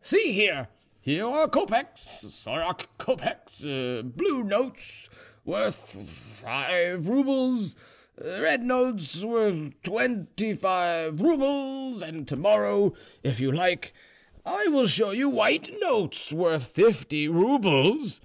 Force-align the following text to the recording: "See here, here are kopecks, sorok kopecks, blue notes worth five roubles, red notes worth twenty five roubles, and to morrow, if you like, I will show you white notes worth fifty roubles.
"See 0.00 0.32
here, 0.32 0.68
here 1.02 1.26
are 1.26 1.46
kopecks, 1.46 2.24
sorok 2.24 2.86
kopecks, 2.98 3.60
blue 3.60 4.42
notes 4.42 5.10
worth 5.44 6.08
five 6.40 7.06
roubles, 7.06 7.76
red 8.16 8.62
notes 8.62 9.20
worth 9.22 9.74
twenty 9.82 10.54
five 10.54 11.20
roubles, 11.20 12.00
and 12.00 12.26
to 12.26 12.36
morrow, 12.36 12.94
if 13.22 13.38
you 13.38 13.52
like, 13.52 13.92
I 14.46 14.66
will 14.68 14.86
show 14.86 15.10
you 15.10 15.28
white 15.28 15.70
notes 15.82 16.32
worth 16.32 16.68
fifty 16.72 17.28
roubles. 17.28 18.22